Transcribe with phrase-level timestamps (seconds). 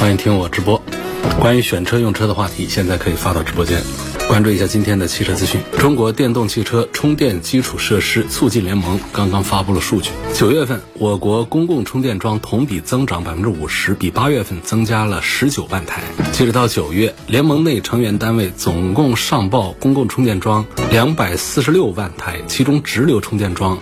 [0.00, 0.80] 欢迎听我直播。
[1.38, 3.82] 关于选车用车的话题，现在可以发到直播间。
[4.26, 5.60] 关注一下今天的汽车资讯。
[5.78, 16.00] 中国电动汽车充电基础设施促进联盟刚刚发布了数据，九月份我国公共充电桩同比增长百分之五十，比八月份增加了十九万台。
[16.32, 23.78] 截止到九月，联盟内成员单位总共上报公共充电桩两百四十六万台，其中直流充电桩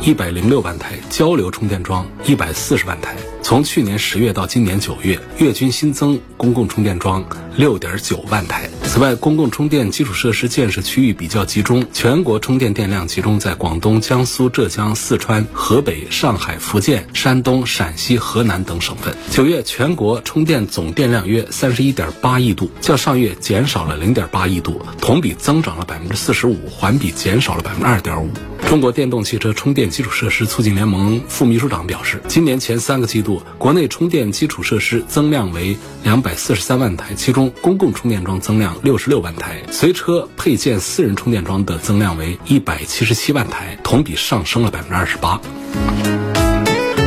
[0.00, 3.16] 一百零六万台，交流充电桩一百四十万台。
[3.46, 7.24] 从去年十月到今年九月，月均新增公共充电桩
[7.54, 8.68] 六点九万台。
[8.82, 19.16] 此外，公共充电基础设施建设区域比较集中，全国充电电量集中在广东、江苏、浙江、四川、河北、上海、福建、山东、陕西、河南等省份。
[19.30, 28.28] 九月全国充电总电量约三十一点八亿度，较上月减少了零点八亿度，同比增长了百分之四十五，环比减少了百分之二点五。
[28.66, 45.40] 中国电动汽车充电基础设施促进联盟副秘书长表示，今年前三个季度，国内充电基础设施增量为两百四十三万台，其中公共充电桩增量六十六万台，随车配件私人充电桩的增量为一百七十七万台，同比上升了百分之二十八。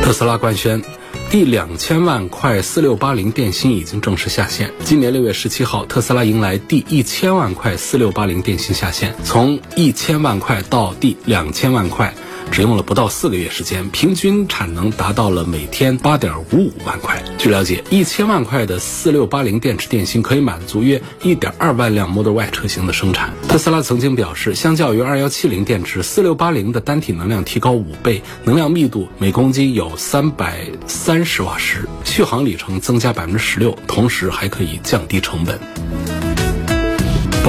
[0.02, 0.82] 特斯拉官宣。
[1.30, 4.72] 第两千万块四六八零电芯已经正式下线。
[4.82, 12.12] 今年六月十七号，特斯拉迎来第一千万块四六八零电芯下线，从一千万块到第两千万块。
[12.50, 17.22] 只用了不到四个月时间，平均产能达到了每天八点五五万块。
[17.38, 23.32] 据了解，一千万块的四六八零电池电芯可以满足约一点二万辆 Model Y 车型的生产。
[23.48, 35.58] 特斯拉曾经表示，相较于二幺七零电池，四六八零的单体能量提高五倍，能量密度每公斤有三百三十瓦时，续航里程增加百分之十六，同时还可以降低成本。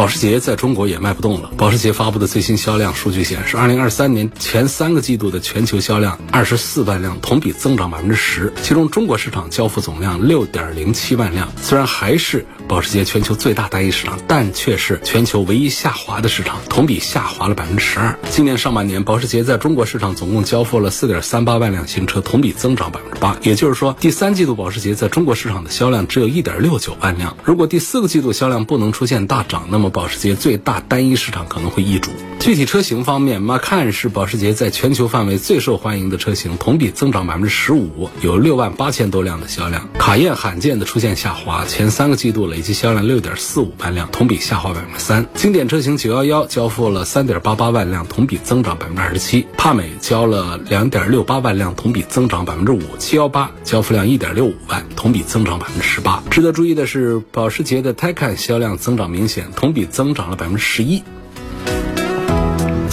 [0.01, 1.51] 保时捷在中国也卖不动了。
[1.57, 8.51] 保时捷发布的最新销量数据显示，二零二三年前三个季度的全球销量二十四万辆，同比增长百分之十。
[8.63, 18.17] 其中中国市场交付总量六点零七万辆，虽然还是保时捷全球最大单一市场，但却是全球唯一下滑的市场，同比下滑了百分之十二。
[18.31, 23.37] 今年上半年，保时捷在中国市场总共交付了四点三八万辆新车，同比增长百分之八。
[23.43, 27.37] 也就是说，第三季度保时捷在中国市场的销量只有一点六九万辆。
[27.43, 32.09] 如果第四个季度销量不能出现大涨，那么保时捷最大单一市场可能会易主。
[32.39, 39.87] 具体车型方面，Macan 是保时捷在全球范围最受欢迎的车型，同比增长百分之十五，有六万八千多辆的销量。
[39.99, 45.27] 卡宴罕见的出现下滑，前三个季度累计销量六点四五万辆，同比下滑百分之三。
[45.35, 49.45] 经典车型九幺幺交付了三点八八万辆，同比增长百分之二十七。
[49.55, 52.81] 帕美交了两点六八万辆，同比增长百分之五。
[52.97, 56.23] 七幺八交付量一点六五万，同比增长百分之十八。
[56.31, 61.01] 值得注意的是，保时捷的 Taycan 销量增长明显，同同比增长了百分之十一。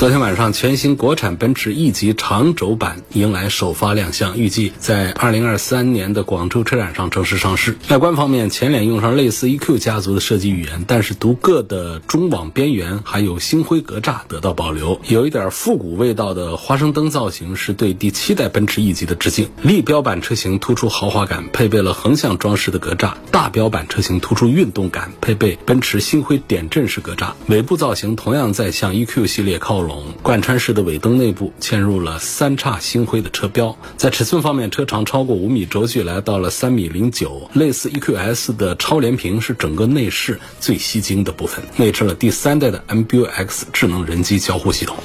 [0.09, 7.77] 昨天晚上，全新国产奔驰 E 级长轴版迎来首发亮相，预计在二零二三年的广州车展上正式上市。
[7.91, 19.51] 外观方面，前脸用上类似 EQ 家族的设计语言，但是独个的中网边缘还有星辉格栅得到保留，有一点复古味道的花生灯造型是对第七代奔驰 E 级的致敬。
[19.61, 27.33] 立标版车型突出豪华感，配备了横向装饰的格栅；大标版车型突出运动感，配备奔驰星辉点阵式格栅。
[27.49, 29.98] 尾部造型同样在向 EQ 系列靠拢。
[30.23, 37.51] 贯穿式的尾灯内部嵌入了三叉星辉的车标，在尺寸方面，车长超过五米，轴距来到了三米零九。
[37.53, 44.97] 类似 EQS 的超连屏是整个内饰最吸睛的部分，内置了第三代的 MBUX 智能人机交互系统。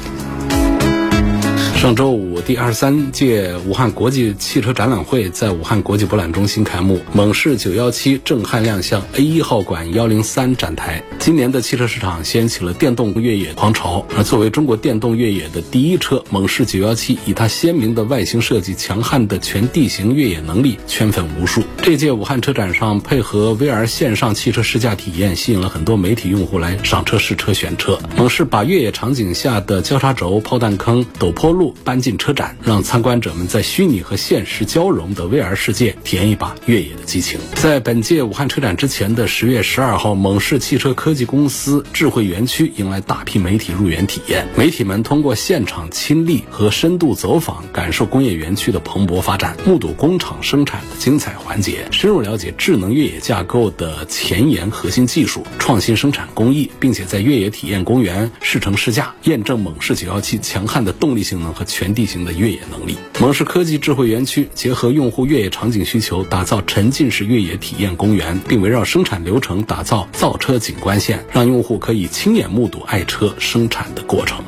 [1.83, 11.03] 上周五，第二十三届武汉国际汽车展览会在武汉国际博览中心开幕，猛士917震撼亮相 A 一号馆幺零三展台。
[11.19, 21.63] 今年的汽车市场掀起了电动越野狂潮，而作为中国电动越野的第一车，猛士917以它鲜明的外形设计、强悍的全地形越野能力圈粉无数。
[21.81, 27.99] 这届武汉车展上，配合 VR 线上汽车试驾体验，吸引了很多媒体用户来上车试车选车。
[28.15, 31.72] 猛士把越野场景下的交叉轴、炮弹坑、陡坡路。
[31.83, 37.39] 搬进车展，让参观者们在虚拟和现实交融的 VR 世界体验一把越野的激情。
[37.55, 44.47] 在本届武汉车展之前的十月十二号，蒙氏汽车科技公司智慧园区迎来大批媒体入园体验。
[44.55, 62.97] 媒体们通过现场亲历和深度走访，感受工业园区的蓬勃发展，目睹工厂生产的精彩环节，深入了解智能越野架构的前沿核心技术、创新生产工艺，并且在越野体验公园试乘试驾，验证蒙氏917强悍的动力性能和全地形的越野能力。
[63.19, 74.43] 蒙氏科技智慧园区结合用户越野场景需求，打造沉浸式越野体验公园，并围绕生产流程打造造车景观线，让用户可以亲眼目睹爱车生产的过程。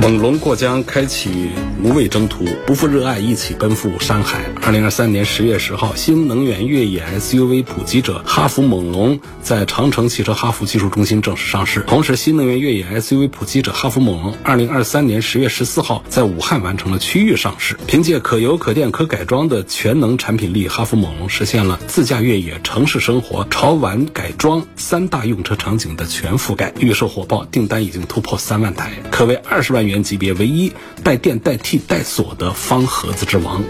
[0.00, 1.50] 猛龙过江，开启
[1.84, 4.40] 无畏征途，不负热爱，一起奔赴山海。
[4.62, 11.80] 二零二三年十月十号，新能源越野 SUV 普及者哈弗猛龙在长城汽车哈弗技术中心正式上市。
[11.86, 17.76] 同时，新能源越野 SUV 普及者哈弗猛龙二零二三年十月十四号在武汉完成了区域上市。
[17.86, 26.72] 凭借可油、可电、可改装的全能产品力，哈弗猛龙实现了自驾越野、城市生活、潮玩改装三大用车场景的全覆盖。
[26.78, 30.00] 预售火爆，订单已经突破三万台，可谓二十万元。
[30.10, 30.72] 级别唯一
[31.04, 33.62] 带电带替带锁的方盒子之王。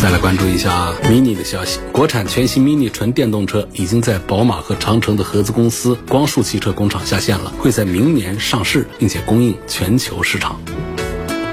[0.00, 10.60] 再来关注一下 Mini 的消息，国产全新 Mini 纯电动车已经在宝马和长城的合资公司光束汽车工厂下线了，会在明年上市，并且供应全球市场。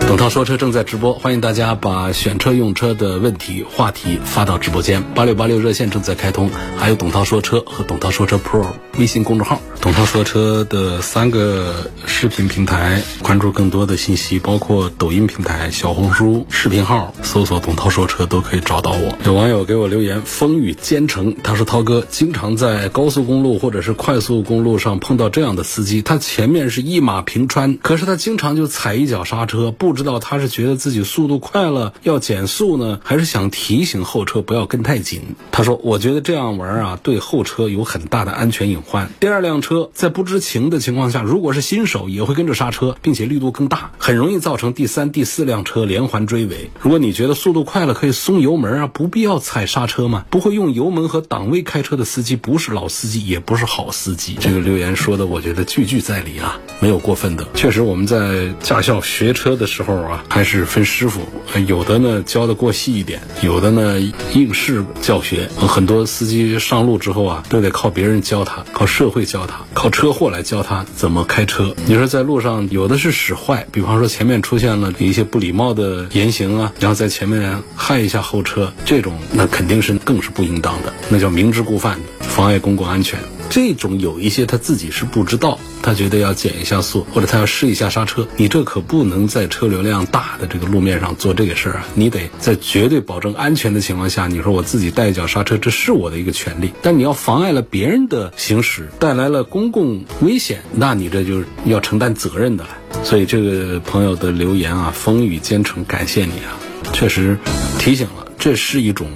[0.07, 8.65] 董涛说车正在直播，欢迎大家把选车用车的问题话题发到直播间，八六八六热线正在开通，还有董涛说车和董涛说车 Pro
[8.99, 9.61] 微信公众号。
[9.81, 19.17] 董涛说车的三个视频平台，关注更多的信息，包括抖音平台、小红书视频号，搜索“董涛说车”都可以找到我。
[19.23, 35.21] 有网友给我留言：“风雨兼程。”他说：“涛哥经常在高速公路或者是快速公路上碰到这样的司机，他前面是一马平川，可是他经常就踩一脚刹车，不知道他是觉得自己速度快了要减速呢，还是想提醒后车不要跟太紧。”
[35.53, 38.88] 他说：“我觉得这样玩啊，对后车有很大的安全隐患。
[39.19, 46.69] 第二辆车。”在不知情的情况下，如果是新手，也会跟着刹车，并且力度更大，很容易造成第三、第四辆车连环追尾。
[46.81, 50.25] 如果你觉得速度快了可以松油门啊，不必要踩刹车嘛。
[50.29, 54.37] 不会用油门和档位开车的司机，不是老司机，也不是好司机。
[54.39, 57.45] 这个留言说的，我觉得句句在理啊，没有过分的。
[57.53, 61.21] 确实，我们在驾校学车的时候啊，还是分师傅，
[61.67, 63.99] 有的呢教的过细一点，有的呢
[64.33, 65.49] 应试教学。
[65.57, 69.59] 很多司机上路之后啊，都得靠别人教他，靠社会教他。
[69.73, 71.75] 靠车祸来教他怎么开车。
[71.85, 83.19] 你说在路上有的是使坏，比方说前面出现了一些不礼貌的言行啊，然后在前面害一下后车，这种那肯定是更是不应当的，那叫明知故犯，妨碍公共安全。
[83.49, 91.87] 这种有一些他自己是不知道，他觉得要减一下速，或者他要试一下刹车，你这可不能在车流量大的这个路面上做这个事儿啊！
[91.93, 96.71] 你得在绝对保证安全的情况下，你说我自己带一脚刹车，这是我的一个权利。
[96.81, 102.69] 但你要妨碍了别人的行驶，带来了公共危险，那你这就是要承担责任的了。
[103.03, 106.59] 所以这个朋友的留言啊，风雨兼程，感谢你啊，
[106.91, 107.37] 确实
[107.77, 109.07] 提醒了，这是一种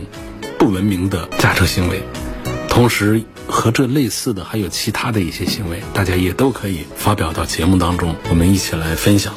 [0.58, 2.02] 不文明的驾车行为，
[2.74, 3.22] 同时。
[3.46, 9.34] 和这类似的还有其他的一些行为，大家也都可以发表到节目当中，我们一起来分享。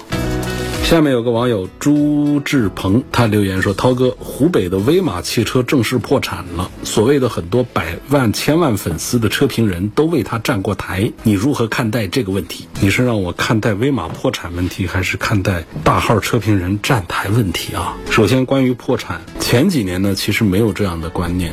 [0.85, 12.69] 下面有个网友朱志鹏，他留言说：“涛哥，湖北的威马汽车正式破产了，所谓的很多百万、千万粉丝的车评人都为他站过台，你如何看待这个问题？
[12.81, 17.97] 你是让我看待威马破产问题，还是看待大号车评人站台问题啊？
[18.09, 21.52] 首先，关于破产，前几年呢，其实没有这样的观念。”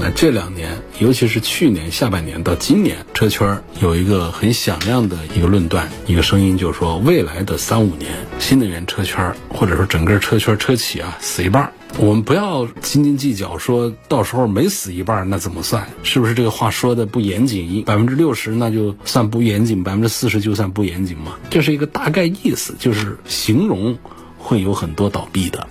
[0.00, 11.72] 那这两年，尤其是去年下半年到今年，车圈有一个很响亮的一个论断，一个声音，就是说，未来的三五年，新能源车圈或者说整个车圈车企啊，死一半。
[11.98, 15.84] 我们不要斤斤计较，说到时候没死一半，那怎么算？
[16.04, 17.82] 是不是这个话说的不严谨？
[17.82, 21.34] 百分之六十那就算不严谨，百分之四十就算不严谨吗？
[21.50, 23.98] 这是一个大概意思，就是形容
[24.38, 25.66] 会有很多倒闭的，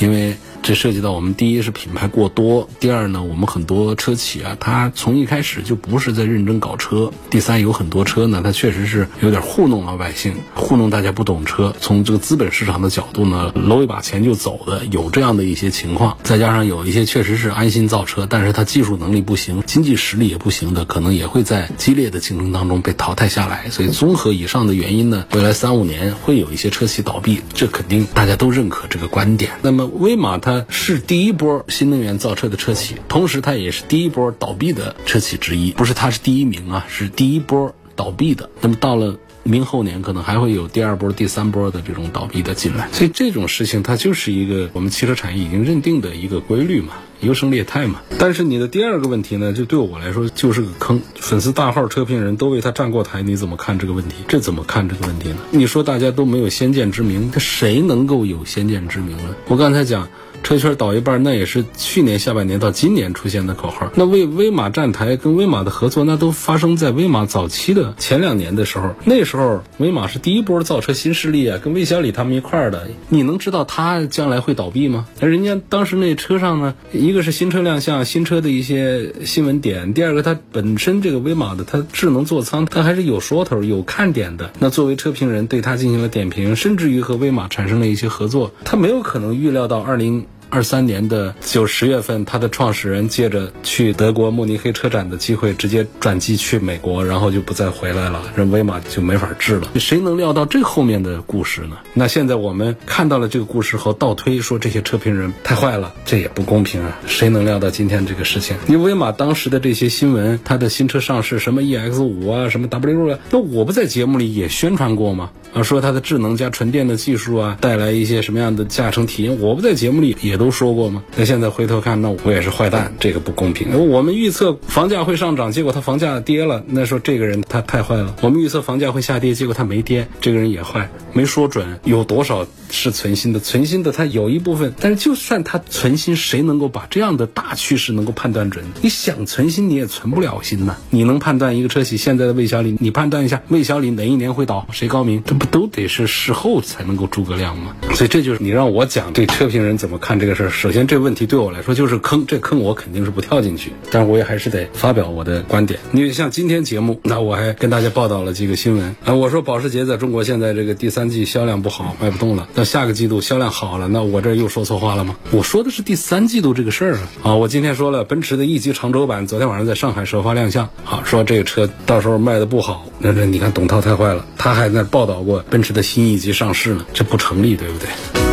[0.00, 0.36] 因为。
[0.62, 7.10] 这涉及到我们第一是品牌过多，第二呢，我们很多车企啊，它从一开始就不是在认真搞车。
[7.30, 11.74] 第三，有很多车呢，它确实是有点糊弄老百姓，糊弄大家不懂车。
[11.80, 16.18] 从这个资本市场的角度呢，搂一把钱就走的，有这样的一些情况。
[16.22, 23.70] 再加上有一些确实是安心造车，但是它技术能力不行，经济实力也不行的，可能也会在激烈的竞争当中被淘汰下来。
[23.70, 29.52] 所以综合以上的原因呢，未来三五年会有一些车企倒闭，这肯定大家都认可这个观点。
[29.62, 30.49] 那么威马它。
[30.50, 35.70] 它是第一波新能源造车的车企，同时它也是第一波倒闭的车企之一。
[35.70, 38.50] 不是它是第一名啊，是第一波倒闭的。
[38.60, 42.88] 那么到了明后年可能还会有第二波、第三波的这种倒闭的进来。
[42.90, 46.94] 所以这种事情它就是一个我们汽车产业已经认定的一个规律嘛。
[47.20, 51.02] 优胜劣汰嘛，但是你的第二个问题呢，就对我来说就是个坑。
[51.16, 54.14] 粉丝大号车评人都为他站过台，你怎么看这个问题？
[54.26, 55.36] 这怎么看这个问题呢？
[55.50, 59.36] 你说大家都没有先见之明，他谁能够有先见之明呢？
[59.46, 60.08] 我刚才讲。
[60.42, 63.90] 车圈倒一半，那也是去年下半年到今年出现的口号。
[63.94, 68.94] 那为威马站台跟威马的合作，那都发生在威马早期的前两年的时候。
[69.04, 72.88] 那时候威马是第一波造车新势力啊，跟魏小李他们一块儿的。
[73.08, 75.06] 你能知道他将来会倒闭吗？
[75.20, 84.50] 人家当时那车上呢，一个是新车亮相，新车的一些新闻点；第二个，它本身这个威马的它智能座舱，它还是有说头、有看点的。
[84.58, 88.50] 那作为车评人对它进行了点评，甚至于和威马产生了一些合作。
[88.64, 90.26] 他没有可能预料到二零。
[90.50, 99.68] 二三年的九十月份，它的创始人借着去德国慕尼黑车展的机会，直接转机去美国，然后就不再回来了，这威马就没法治了。
[99.76, 101.76] 谁能料到这后面的故事呢？
[101.94, 106.98] 那现在我们看到了这个故事后，倒推说这些车评人太坏了，这也不公平啊！
[107.06, 108.56] 谁能料到今天这个事情？
[108.66, 115.30] 因为威马当时的这些新闻，它的新车上市，什么 EX 五啊，什么 W 六啊，那我不在节目里也宣传过吗？
[115.54, 119.40] 啊，说它的智能加纯电的技术啊，带来一些什么样的驾乘体验？
[119.40, 121.04] 我不在节目里也都说过吗？
[121.14, 123.68] 那现在回头看，那我也是坏蛋，这个不公平。
[123.90, 128.16] 我们预测房价会上涨，结果它房价跌了，那说这个人他太坏了。
[128.22, 133.38] 我们预测房价会下跌，结果他没跌，这个人也坏，没说准有多少是存心的。
[133.38, 138.64] 存心的他有一部分，但是就算他存心，谁能够把这样的大趋势能够判断准？
[138.80, 140.76] 你想存心你也存不了心呐。
[140.88, 142.76] 你能判断一个车企现在的魏小李？
[142.80, 144.66] 你判断一下魏小李哪一年会倒？
[144.72, 145.22] 谁高明？
[145.24, 147.76] 这不都得是事后才能够诸葛亮吗？
[147.94, 150.50] 所以这就是你让我讲对车评人怎么看这个事儿。
[150.50, 155.80] 首先，这个问题对我来说就是坑，这坑我肯定是不跳进去，但是我也还是得发表我的观点。
[155.92, 159.14] 因为像今天节目，那我还跟大家报道了几个新闻啊。
[159.14, 162.46] 我说保时捷在中国现在这个第三季销量不好，卖不动了。
[162.54, 165.16] 那下个季度销量好了，那我这又说错话了吗？
[165.30, 167.08] 我说的是第三季度这个事儿啊。
[167.22, 172.84] 啊，我今天说了，奔驰的 E 级长轴版昨天晚上在上海首发亮相，好说这个车到时候卖的不好。
[172.98, 175.70] 那这你看董涛太坏了，他还在报道过奔驰。
[175.70, 178.29] 的新一级上市呢，这不成立，对不对？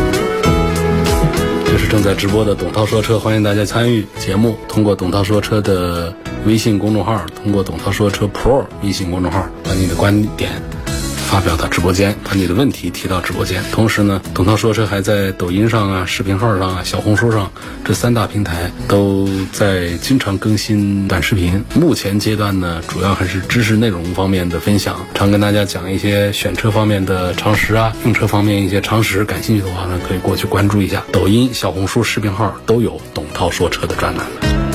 [1.78, 6.12] 是正在直播的董涛说车，欢迎大家参与节目，通过董涛说车的
[6.44, 10.60] 微信公众号，通过董涛说车 Pro 微信公众号，把你的观点。
[11.28, 13.62] 发表到直播间，把你的问题提到直播间。
[13.70, 17.52] 同时呢，董涛说车还在抖音上啊、视频号上啊、小红书上
[17.84, 21.62] 这三大平台都在经常更新短视频。
[21.74, 29.22] 目前阶段呢，主要还是知识内容方面的分享，常跟大家讲一些选车方面的常识啊，用车方面一些常识。
[29.22, 34.67] 感兴趣的话呢，可以过去关注一下抖音、小红书视频号都有董涛说车的专栏。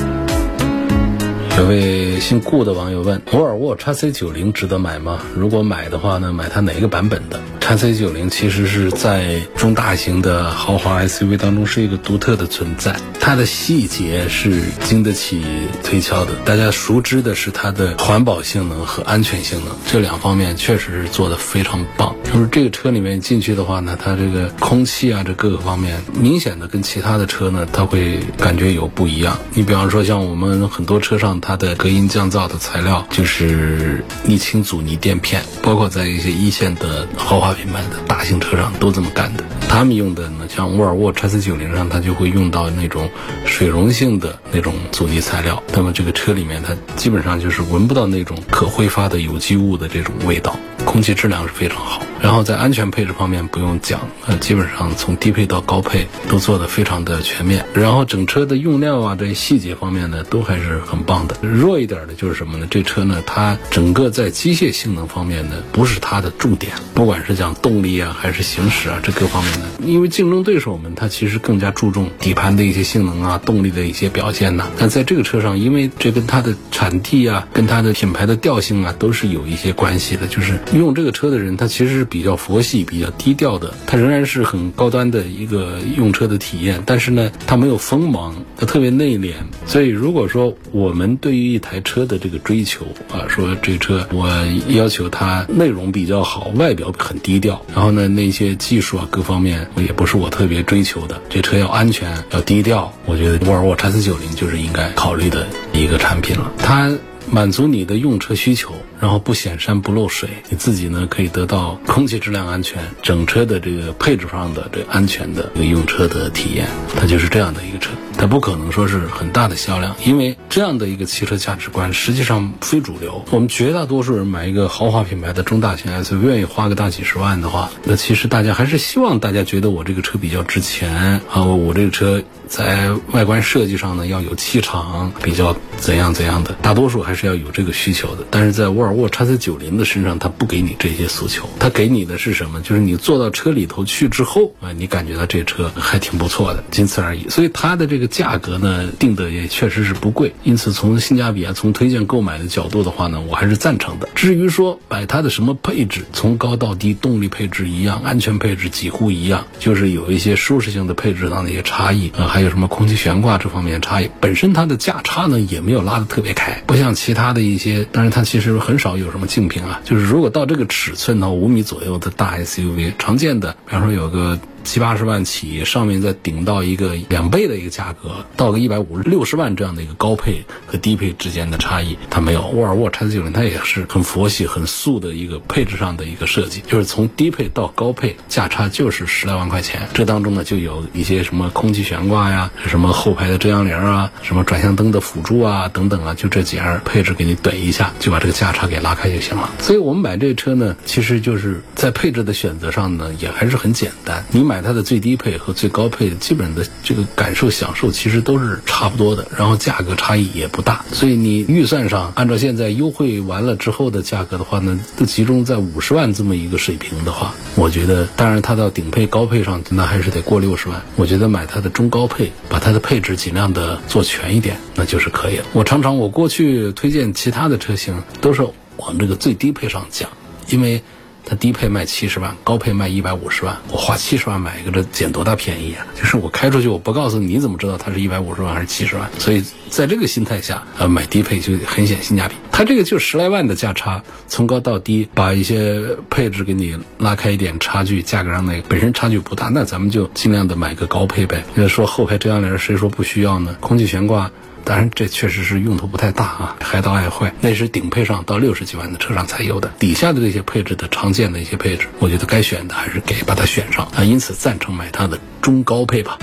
[1.56, 5.20] 有位姓顾的网友问：沃尔沃 x C 九零值得买吗？
[5.36, 7.40] 如果买的话呢，买它哪个版本的？
[7.64, 15.42] 叉 C 九零其实是在中大型的豪华 SUV 当中是一个独特的存在，它的细节是经得起
[15.82, 16.34] 推敲的。
[16.44, 22.14] 大家熟知的是它的环保性能和安全性能这两方面确实是做的非常棒。
[22.26, 29.40] 就是这个车里面进去的话呢，它这个空气啊，这各个方面明显的跟其他的车呢，它会感觉有不一样。
[29.54, 37.53] 你比方说像我们很多车上它的隔音降噪的材料就是沥青阻尼垫片，包括在一些一线的豪华。
[37.54, 43.10] 品牌的大型车上都这么干的，他们用的呢，像沃尔沃 x C 九零上，它就会用到那种
[43.46, 45.62] 水溶性的那种阻尼材料。
[45.74, 50.56] 那么这个车里面，它基本上就是闻不到那种可挥发的有机物的这种味道，
[50.86, 52.02] 空气质量是非常好。
[52.24, 57.66] 然后在安全配置方面不用讲，呃，基本上从低配到高配都做的非常的全面。
[57.74, 61.36] 然后整车的用料啊，这些细节方面呢，都还是很棒的。
[61.42, 62.66] 弱一点的就是什么呢？
[62.72, 69.68] 这车呢，它整个在机械性能方面呢，不是它的重点，不管是讲动力啊，还是行驶啊，这各方面的。
[69.86, 74.72] 因为竞争对手们，它其实更加注重底盘的一些性能啊，动力的一些表现呐。
[74.80, 80.26] 但在这个车上，因为这跟它的产地啊，跟它的品牌的调性啊，都是有一些关系的。
[80.26, 82.08] 就是用这个车的人，他其实是。
[82.14, 86.80] 比较佛系、比较低调的，它仍然是很高端的一个用车的体验。
[86.86, 89.34] 但是呢，它没有锋芒，它特别内敛。
[89.66, 94.30] 所以，如果说我们对于一台车的这个追求啊，说这车我
[94.68, 101.20] 要求它内容比较好，外表很低调，然后呢，那些技术啊各方面也不是我特别追求的。
[101.32, 106.52] 这车要安全、要低调，我觉得沃尔沃 x C90 就是应该考虑的一个产品了。
[106.60, 106.96] 它。
[107.32, 117.92] 满足你的用车需求，然后不显山不漏水，你自己呢可以得到空气质量安全，整车的这个配置上的这安全的一个用车的体验，它就是这样的一个车。
[118.16, 123.26] 它不可能说是很大的销量，因为这样的一个汽车价值观实际上非主流。
[123.32, 138.24] 我们绝大多数人买一个豪华品牌的中大型 SUV，愿意花个大几十万的话，那其实大家还是希望大家觉得我这个车比较值钱啊，我这个车在外观设计上呢要有气场，比较怎样怎样的，大多数还是要有这个需求的。
[138.30, 142.62] 但是在沃尔沃 x C 九零的身上，它不给你这些诉求，它给你的是什么？
[142.62, 147.28] 就是你坐到车里头去之后啊，你感觉到这车还挺不错的，仅此而已。
[147.30, 150.34] 所以它的这个价格呢，定的也确实是不贵。
[150.44, 154.08] 因此从性价比啊，从推荐购买的角度的话呢，我还是赞成的。
[154.16, 164.10] 至于说买它的什么配置，从高到低，动力配置一样，安全配置几乎一样，就是有一些舒适性的配置上的一些差异啊，还有什么空气悬挂这方面的差异。
[164.22, 169.80] 本身它的价差呢也没有拉得特别开，不像其他的一些，当然它其实很找有什么竞品啊。
[169.86, 174.38] 就是如果到这个尺寸呢，五米左右的大 SUV，常见的，比方说有个。
[174.64, 182.48] 七八十万起，上面再顶到一个两倍的一个价格，到个一百五六十万这样的一个高配和低配之间的差异，它没有。
[182.48, 189.90] 沃尔沃 x C 九零它也是很佛系、很素的一个配置上的一个设计，就是从低配到高配价差就是十来万块钱。
[189.94, 199.50] 这当中呢，就有一些什么空气悬挂呀，什么后排的遮阳帘啊，什么转向灯的辅助啊等等啊，就这几样配置给你怼一下，就把这个价差给拉开就行了。
[199.60, 204.24] 所以我们买这车呢，其实就是在配置的选择上呢，也还是很简单。
[204.32, 204.53] 你买。
[204.54, 220.80] 买它的最低配和最高配，基本的这个感受享受其实都是差不多的，然后价格差异也不大，所以你预算上按照现在优惠完了之后的价格的话呢，都集中在五十万这么一个水平的话，我觉得，当然它到顶配高配上那还是得过六十万。
[220.98, 225.46] 我觉得买它的中高配，把它的配置尽量的做全一点，那就是可以了。
[225.54, 230.12] 我常常我过去推荐其他的车型都是往这个最低配上讲，
[230.48, 230.84] 因为。
[231.26, 233.58] 它低配卖七十万，高配卖一百五十万。
[233.70, 235.86] 我花七十万买一个，这捡多大便宜啊？
[235.96, 239.10] 就是我开出去，我不告诉你，怎么知道它是一百五十万还是七十万？
[239.18, 242.36] 所以在这个心态下，呃，买低配就很显性价比。
[242.52, 251.44] 它这个就十来万的价差，从高到低，把一些配置给你拉开一点差距，价格上那个本身差距不大，那咱们就尽量的买个高配呗。
[251.56, 253.56] 要说后排遮阳帘，谁说不需要呢？
[253.60, 254.30] 空气悬挂。
[254.66, 257.34] 当然，这确实是用途不太大啊，还到爱坏。
[257.42, 264.04] 那是顶配上到六十几万的车上才有的，底下的这些配置的常见的一些配置，我觉得该选的还是给把它选上啊。
[264.04, 266.18] 因此赞成买它的中高配吧。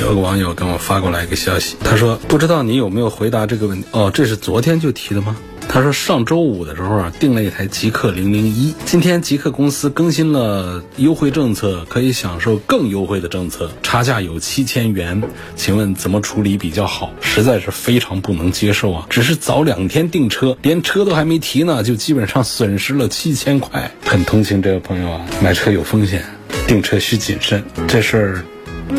[0.00, 3.88] 有个网友跟我发过来一个消息，他说不知道你有没有回答这个问题？
[3.90, 5.36] 哦，这是昨天就提的吗？
[5.72, 8.74] 他说上周五的时候啊，订了一台极客零零一。
[8.84, 15.22] 今天极客公司更新了优惠政策，可以享受更优惠的政策，差价有七千元。
[15.56, 17.10] 请问怎么处理比较好？
[17.22, 19.06] 实在是非常不能接受啊！
[19.08, 23.90] 只是早两天订车，连车都还没提呢，就基本上损失了七千块。
[24.04, 26.22] 很同情这位朋友啊，买车有风险，
[26.66, 27.64] 订车需谨慎。
[27.88, 28.44] 这事儿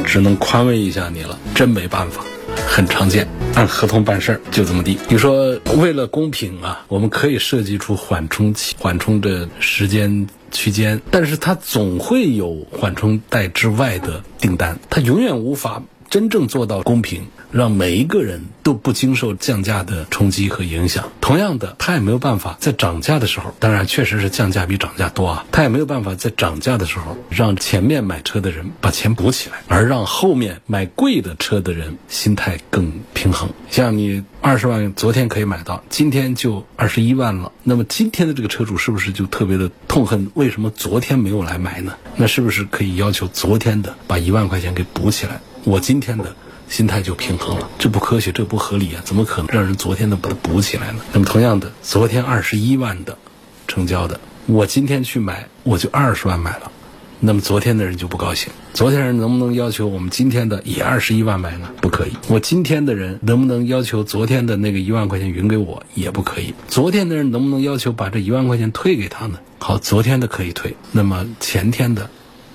[0.04, 2.26] 只能宽慰一下你了，真没办法。
[2.66, 4.98] 很常见，按合同办事儿就这么地。
[5.10, 17.28] 你说为了公平啊，我们可以设计出缓冲期、缓冲的时间区间，但是它总会有缓冲带之外的订单，它永远无法真正做到公平。
[17.54, 21.12] 让每一个人都不经受降价的冲击和影响。
[21.22, 33.52] 同样的，他也没有办法在涨价的时候，当然确实是降价比涨价多啊，他也没有办法在涨价的时候让前面买车的人把钱补起来，而让后面买贵的车的人心态更平衡。
[33.70, 40.32] 像你二十万昨天可以买到，今天就二十一万了，那么今天的这个车主是不是就特别的痛恨？
[40.34, 41.94] 为什么昨天没有来买呢？
[42.16, 45.40] 那是不是可以要求昨天的把一万块钱给补起来？
[45.66, 46.36] 我今天的。
[46.74, 49.02] 心态就平衡了，这不科学，这不合理啊！
[49.06, 51.02] 怎么可能让人昨天的把它补起来呢？
[51.14, 53.16] 那么同样的，昨天二十一万的
[53.68, 56.72] 成交的，我今天去买，我就二十万买了，
[57.20, 58.52] 那么昨天的人就不高兴。
[58.74, 61.70] 昨天人能不能要求我们今天的也二十一万买呢？
[61.80, 62.14] 不可以。
[62.28, 65.84] 我今天的人能不能要求昨天的那个一万块钱匀给我？
[65.94, 66.56] 也不可以。
[66.68, 69.38] 昨天的人能不能要求把这一万块钱退给他呢？
[69.60, 72.10] 好，昨天的可以退，那么前天的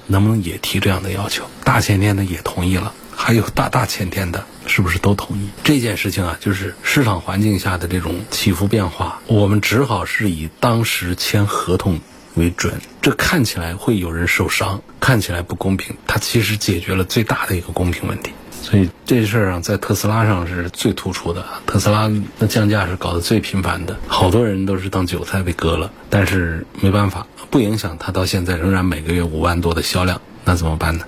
[0.08, 1.44] 能不能也提这样的要求？
[1.62, 2.92] 大前天的也同意了。
[3.28, 6.38] 还有大大前天的，是不是都同意这件事情啊？
[6.40, 12.00] 就是市场环境下的这种起伏变化，我们只好是以当时签合同
[12.36, 12.80] 为准。
[13.02, 18.32] 这看起来会有人受伤，看起来不公平，它其实解决了最大的一个公平问题。
[18.62, 21.44] 所以这事儿啊在特斯拉上是最突出的。
[21.66, 25.92] 特斯拉那降价是搞得最频繁的，好多人都是当韭菜被割了。
[26.08, 30.18] 但是没办法，不影响它到现在仍然每个月五万多的销量。
[30.46, 31.04] 那怎么办呢？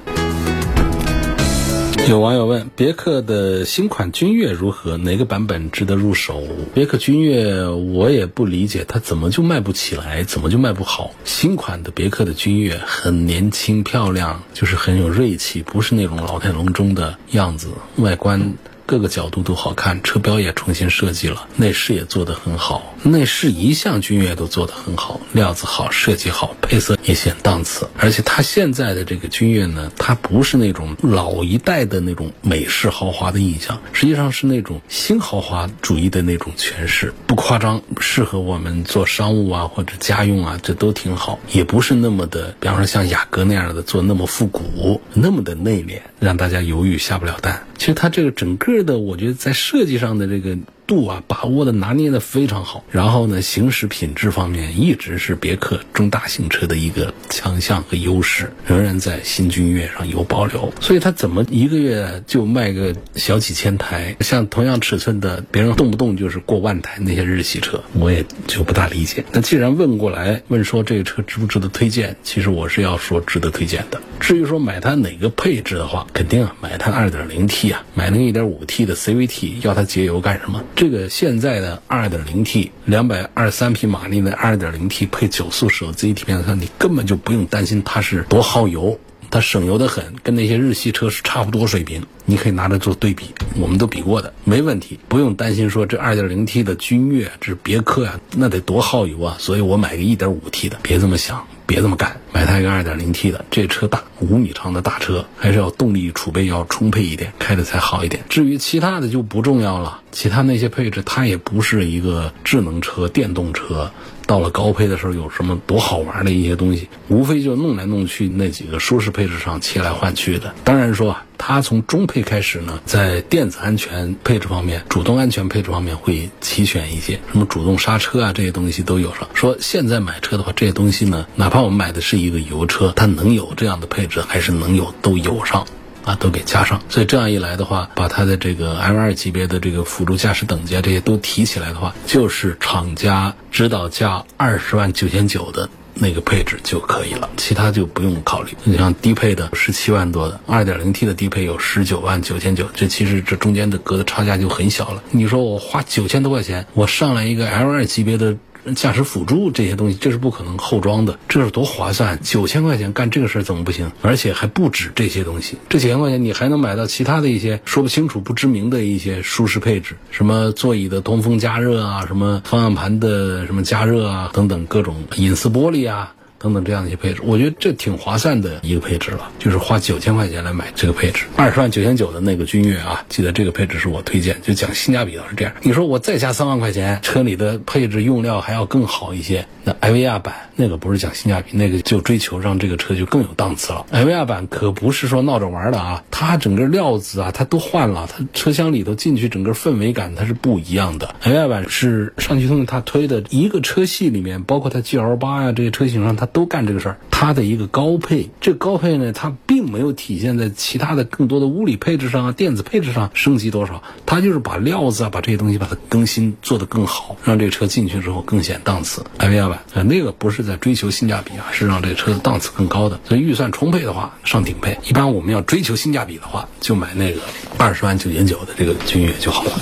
[2.09, 4.97] 有网友问：别克的新款君越如何？
[4.97, 6.43] 哪个版本值得入手？
[6.75, 10.25] 别克君越我也不理解，它怎么就卖不起来？
[10.25, 11.13] 怎么就卖不好？
[11.25, 18.55] 新款的别克的君越很年轻漂亮，就是很有锐气，不是那种老态龙钟的样子，外观。
[18.91, 22.93] 各个角度都好看，车标也重新设计了，内饰也做得很好。
[23.05, 27.89] 内饰一向君越都做得很好，料子好，设计好，配色也显档次。
[27.97, 41.39] 而且它现在的这个君越呢，它不是那种老一代的那种美式豪华的印象，实际上是那种新豪华主义的那种诠释，不夸张，适合我们做商务啊或者家用啊，这都挺好。
[41.53, 47.65] 也不是那么的，比方说像雅阁那样的做那么复古，那么的内敛，让大家犹豫下不了单。
[47.79, 50.57] 其实它这个整个我觉得在设计上的这个。
[50.91, 52.83] 度啊，把握的拿捏的非常好。
[52.91, 60.73] 然后呢，行驶品质方面一直是别克中大型车的一个强项和优势，仍然在新君越上有保留。
[60.81, 64.17] 所以它怎么一个月就卖个小几千台？
[64.19, 69.25] 像同样尺寸的，别人动不动就是过万台那些日系车， 我也就不大理解。
[69.31, 74.03] 那既然问过来问说这个车值不值得推荐，其实我是要说值得推荐的。
[74.19, 80.65] 至于说买它哪个配置的话，肯定啊买它 2.0T 啊，买那个 1.5T 的 CVT 要它节油干什么？
[80.81, 88.99] 这个现在的 2.0T 两百二十三匹马力的 2.0T 配九速手自一体变速箱，你根本就不用担心它是多耗油，
[89.31, 92.03] 它省油的很，跟那些日系车是差不多水平。
[92.25, 99.37] 你可以拿着做对比，我们都比过的，没问题，不用担心说这 2.0T 的君越这是别克呀，那得多耗油啊！
[99.41, 108.23] 所以我买个 1.5T 的，别这么想，别这么干，买它一个 2.0T 的，这车大，五米长的大车，还是要动力储备要充沛一点，开的才好一点。
[108.29, 113.91] 至于其他的就不重要了，其他那些配置它也不是一个智能车、电动车。
[114.31, 116.89] 到了高配的时候，有什么多好玩的一些东西？
[117.09, 120.55] 无非就弄来弄去那几个舒适配置上切来换去的。
[120.63, 129.29] 当然说啊，它从中配开始呢，在电子安全配置方面、主动安全配置方面会齐全一些，什么主动刹车啊这些东西都有上。
[129.35, 135.67] 说现在买车的话，这些东西呢，哪怕我们买的是一个油车，它能有这样的配置，还是能有都有上。
[136.05, 148.53] 啊，都给加上，所以这样一来的话，把它的这个 L 二级别的这个辅助驾驶等级啊，这些都提起来的话，就是厂家指导价二十万九千九的那个配置就可以了，其他就不用考虑。
[148.65, 155.03] 你像低配的十七万多的二点零 T 的低配有十九万九千九，这其实这中间的隔的差价就很小了。
[155.11, 158.37] 你说我花九千多块钱，我上来一个 L 二级别的。
[158.75, 162.19] 驾驶辅助这些东西，这是不可能后装的，这是多划算！
[162.23, 163.91] 九千块钱干这个事儿怎么不行？
[164.03, 176.15] 而且还不止这些东西，这几千块钱你还能买到其他的一些说不清楚、不知名的一些舒适配置，什么座椅的通风加热啊，什么方向盘的什么加热啊，等等各种隐私玻璃啊。
[176.41, 185.53] 等等这样的一些配置，我觉得这挺划算的一个配置了，就是花九千块钱来买这个配置，二十万九千九的那个君越啊，记得这个配置是我推荐，就讲性价比倒是这样。
[185.61, 193.85] 你说我再加三万块钱，车里的配置用料还要更好一些，那艾维亚版那个不是讲性价比，那个就追求让这个车就更有档次了。
[193.91, 201.15] 艾维亚版可不是说闹着玩的啊，它整个料子啊，它都换了，它车厢里头进去整个氛围感它是不一样的。
[201.21, 206.30] 艾维亚版是上汽通用它推的一个车系里面，包括它 G L 八呀这些车型上它。
[206.33, 219.05] 都干这个事儿，它的一个高配，这高配呢，它并没有体现在其他的更多的物理配置上啊、电子配置上升级多少，它就是把料子啊、把这些东西把它更新做得更好，让这个车进去之后更显档次。
[219.19, 222.99] 艾维亚吧，那个不是在追求性价比啊，是让这个车的档次更高的。
[223.05, 224.79] 所以预算充沛的话，上顶配。
[224.87, 227.21] 一般我们要追求性价比的话，就买那个
[227.59, 229.61] 二十万九千九的这个君越就好了。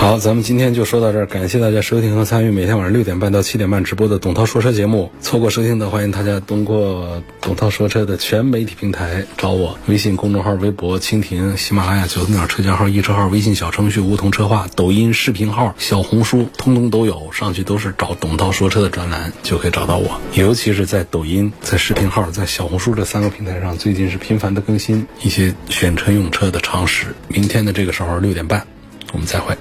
[0.00, 5.12] 好，咱们今天就说到这儿，感谢大家收听和参与每天晚上六点半到七点半直播的董涛说车节目。
[5.20, 20.18] 错过收听的，欢迎大家通过董涛说车的全媒体平台找我，微信公众号、微博、蜻蜓、喜马拉雅、九头鸟车架号、易车号、微信小程序梧桐车话、抖音视频号、小红书，通通都有，上去都是找董涛说车的专栏，就可以找到我。
[20.32, 27.08] 尤其是在抖音、在视频号、在小红书这三个平台上，最近是频繁的更新一些选车用车的常识。
[27.28, 28.66] 明天的这个时候六点半，
[29.12, 29.54] 我们再会。